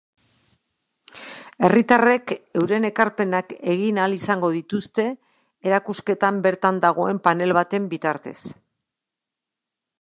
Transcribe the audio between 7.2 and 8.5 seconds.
panel baten bitartez.